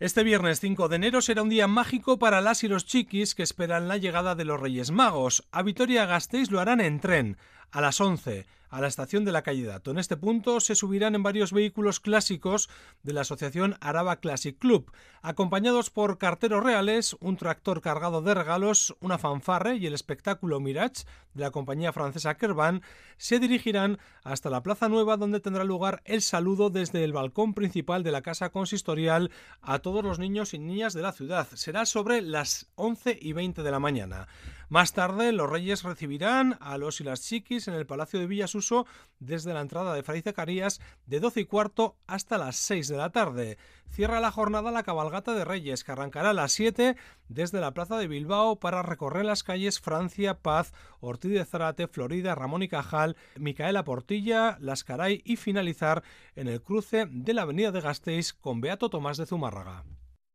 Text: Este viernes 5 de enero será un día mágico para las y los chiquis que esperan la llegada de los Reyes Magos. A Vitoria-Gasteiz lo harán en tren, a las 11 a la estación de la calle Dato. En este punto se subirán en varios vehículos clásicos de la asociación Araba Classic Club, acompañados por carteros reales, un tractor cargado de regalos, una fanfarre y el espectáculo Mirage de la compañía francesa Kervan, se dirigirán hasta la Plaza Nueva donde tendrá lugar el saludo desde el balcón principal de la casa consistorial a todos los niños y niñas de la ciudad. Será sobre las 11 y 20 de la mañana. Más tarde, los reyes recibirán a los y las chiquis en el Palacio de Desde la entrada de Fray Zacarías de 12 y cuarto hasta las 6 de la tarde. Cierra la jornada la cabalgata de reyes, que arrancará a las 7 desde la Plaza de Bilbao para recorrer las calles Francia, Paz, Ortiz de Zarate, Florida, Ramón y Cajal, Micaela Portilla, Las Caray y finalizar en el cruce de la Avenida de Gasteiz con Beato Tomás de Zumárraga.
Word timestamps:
Este 0.00 0.22
viernes 0.22 0.60
5 0.60 0.88
de 0.88 0.96
enero 0.96 1.20
será 1.20 1.42
un 1.42 1.50
día 1.50 1.66
mágico 1.66 2.18
para 2.18 2.40
las 2.40 2.64
y 2.64 2.68
los 2.68 2.86
chiquis 2.86 3.34
que 3.34 3.42
esperan 3.42 3.86
la 3.86 3.98
llegada 3.98 4.34
de 4.34 4.46
los 4.46 4.58
Reyes 4.58 4.90
Magos. 4.90 5.46
A 5.52 5.62
Vitoria-Gasteiz 5.62 6.50
lo 6.50 6.58
harán 6.58 6.80
en 6.80 7.00
tren, 7.00 7.36
a 7.70 7.82
las 7.82 8.00
11 8.00 8.46
a 8.70 8.80
la 8.80 8.86
estación 8.86 9.24
de 9.24 9.32
la 9.32 9.42
calle 9.42 9.64
Dato. 9.64 9.90
En 9.90 9.98
este 9.98 10.16
punto 10.16 10.60
se 10.60 10.74
subirán 10.74 11.14
en 11.14 11.22
varios 11.22 11.52
vehículos 11.52 12.00
clásicos 12.00 12.70
de 13.02 13.12
la 13.12 13.22
asociación 13.22 13.76
Araba 13.80 14.16
Classic 14.16 14.56
Club, 14.58 14.90
acompañados 15.22 15.90
por 15.90 16.18
carteros 16.18 16.62
reales, 16.62 17.16
un 17.20 17.36
tractor 17.36 17.80
cargado 17.80 18.22
de 18.22 18.34
regalos, 18.34 18.96
una 19.00 19.18
fanfarre 19.18 19.76
y 19.76 19.86
el 19.86 19.94
espectáculo 19.94 20.60
Mirage 20.60 21.04
de 21.34 21.42
la 21.42 21.50
compañía 21.50 21.92
francesa 21.92 22.36
Kervan, 22.36 22.82
se 23.16 23.38
dirigirán 23.38 23.98
hasta 24.24 24.50
la 24.50 24.62
Plaza 24.62 24.88
Nueva 24.88 25.16
donde 25.16 25.40
tendrá 25.40 25.64
lugar 25.64 26.02
el 26.04 26.22
saludo 26.22 26.70
desde 26.70 27.04
el 27.04 27.12
balcón 27.12 27.54
principal 27.54 28.02
de 28.02 28.12
la 28.12 28.22
casa 28.22 28.50
consistorial 28.50 29.30
a 29.60 29.80
todos 29.80 30.02
los 30.02 30.18
niños 30.18 30.54
y 30.54 30.58
niñas 30.58 30.94
de 30.94 31.02
la 31.02 31.12
ciudad. 31.12 31.46
Será 31.54 31.86
sobre 31.86 32.22
las 32.22 32.70
11 32.76 33.18
y 33.20 33.32
20 33.32 33.62
de 33.62 33.70
la 33.70 33.78
mañana. 33.78 34.28
Más 34.68 34.92
tarde, 34.92 35.32
los 35.32 35.50
reyes 35.50 35.82
recibirán 35.82 36.56
a 36.60 36.78
los 36.78 37.00
y 37.00 37.04
las 37.04 37.22
chiquis 37.22 37.66
en 37.66 37.74
el 37.74 37.86
Palacio 37.86 38.20
de 38.20 38.26
Desde 39.18 39.54
la 39.54 39.60
entrada 39.60 39.94
de 39.94 40.02
Fray 40.02 40.22
Zacarías 40.22 40.80
de 41.06 41.20
12 41.20 41.40
y 41.40 41.44
cuarto 41.44 41.96
hasta 42.06 42.38
las 42.38 42.56
6 42.56 42.88
de 42.88 42.96
la 42.96 43.10
tarde. 43.10 43.58
Cierra 43.90 44.20
la 44.20 44.30
jornada 44.30 44.70
la 44.70 44.82
cabalgata 44.82 45.34
de 45.34 45.44
reyes, 45.44 45.84
que 45.84 45.92
arrancará 45.92 46.30
a 46.30 46.34
las 46.34 46.52
7 46.52 46.96
desde 47.28 47.60
la 47.60 47.74
Plaza 47.74 47.98
de 47.98 48.08
Bilbao 48.08 48.56
para 48.60 48.82
recorrer 48.82 49.24
las 49.24 49.42
calles 49.42 49.80
Francia, 49.80 50.38
Paz, 50.38 50.72
Ortiz 51.00 51.32
de 51.32 51.44
Zarate, 51.44 51.88
Florida, 51.88 52.34
Ramón 52.34 52.62
y 52.62 52.68
Cajal, 52.68 53.16
Micaela 53.36 53.84
Portilla, 53.84 54.56
Las 54.60 54.84
Caray 54.84 55.22
y 55.24 55.36
finalizar 55.36 56.02
en 56.36 56.48
el 56.48 56.62
cruce 56.62 57.06
de 57.10 57.34
la 57.34 57.42
Avenida 57.42 57.72
de 57.72 57.80
Gasteiz 57.80 58.32
con 58.32 58.60
Beato 58.60 58.90
Tomás 58.90 59.16
de 59.16 59.26
Zumárraga. 59.26 59.84